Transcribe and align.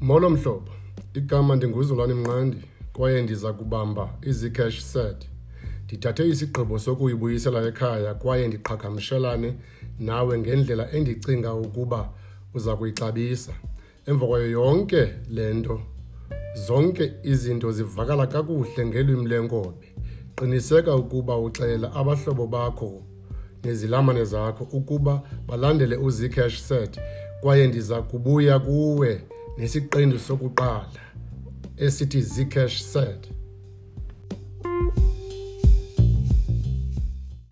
Molo 0.00 0.30
mhlobo, 0.30 0.70
igama 1.14 1.56
ndinguzolwane 1.56 2.14
Mnqandi 2.14 2.56
kwaye 2.92 3.22
ndiza 3.22 3.52
kubamba 3.52 4.10
iZcash 4.22 4.80
set. 4.84 5.16
Ndithathe 5.84 6.22
isigqibo 6.30 6.78
sokuyibuyisela 6.78 7.66
ekhaya 7.68 8.14
kwaye 8.14 8.46
ndiqhagamshelane 8.48 9.50
nawe 9.98 10.38
ngendlela 10.38 10.86
endicinga 10.96 11.50
ukuba 11.54 12.00
uza 12.54 12.76
kuyixabisa. 12.78 13.52
Emva 14.06 14.24
kwayo 14.28 14.46
yonke 14.50 15.02
le 15.34 15.44
nto, 15.54 15.76
zonke 16.66 17.06
izinto 17.30 17.66
zivakala 17.74 18.26
kakuhle 18.26 18.86
ngelwimi 18.86 19.26
lwenkobe. 19.28 19.86
Qiniseka 20.36 20.94
ukuba 20.96 21.34
uxelela 21.38 21.88
abahlobo 21.94 22.46
bakho 22.46 23.02
nezilamane 23.64 24.24
zakho 24.24 24.64
ukuba 24.78 25.22
balandele 25.46 25.96
uZcash 25.96 26.62
set 26.62 26.92
kwaye 27.42 27.66
ndiza 27.66 28.02
kubuya 28.02 28.58
kuwe. 28.58 29.10
nesiqendu 29.58 30.18
sokuqala 30.26 30.82
esithi 31.86 32.20
Zcash 32.32 32.78
said 32.92 33.20